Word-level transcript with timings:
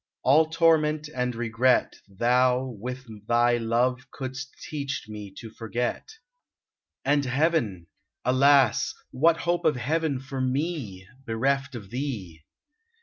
All 0.23 0.49
torment 0.49 1.09
and 1.13 1.35
regret 1.35 1.97
Thou, 2.07 2.75
with 2.79 3.05
thy 3.27 3.57
love, 3.57 4.01
couldst 4.09 4.49
teach 4.67 5.05
me 5.07 5.31
to 5.37 5.51
forget; 5.51 6.09
And 7.05 7.25
heaven— 7.25 7.85
Alas! 8.25 8.95
what 9.11 9.41
hope 9.41 9.63
of 9.63 9.75
heaven 9.75 10.19
for 10.19 10.41
me 10.41 11.07
Bereft 11.27 11.75
of 11.75 11.91
thee 11.91 12.43